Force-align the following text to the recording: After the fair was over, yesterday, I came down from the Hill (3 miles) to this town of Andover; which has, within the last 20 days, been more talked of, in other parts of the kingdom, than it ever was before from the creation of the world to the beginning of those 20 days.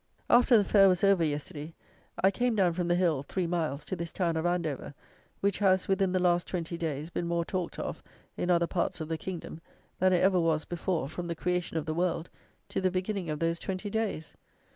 After 0.31 0.57
the 0.57 0.63
fair 0.63 0.87
was 0.89 1.03
over, 1.03 1.23
yesterday, 1.23 1.75
I 2.23 2.31
came 2.31 2.55
down 2.55 2.73
from 2.73 2.87
the 2.87 2.95
Hill 2.95 3.21
(3 3.21 3.45
miles) 3.45 3.85
to 3.85 3.95
this 3.95 4.11
town 4.11 4.35
of 4.35 4.47
Andover; 4.47 4.95
which 5.41 5.59
has, 5.59 5.87
within 5.87 6.11
the 6.11 6.19
last 6.19 6.47
20 6.47 6.75
days, 6.75 7.11
been 7.11 7.27
more 7.27 7.45
talked 7.45 7.77
of, 7.77 8.01
in 8.35 8.49
other 8.49 8.65
parts 8.65 8.99
of 8.99 9.09
the 9.09 9.17
kingdom, 9.19 9.61
than 9.99 10.11
it 10.11 10.23
ever 10.23 10.39
was 10.39 10.65
before 10.65 11.07
from 11.07 11.27
the 11.27 11.35
creation 11.35 11.77
of 11.77 11.85
the 11.85 11.93
world 11.93 12.31
to 12.69 12.81
the 12.81 12.89
beginning 12.89 13.29
of 13.29 13.37
those 13.37 13.59
20 13.59 13.91
days. 13.91 14.33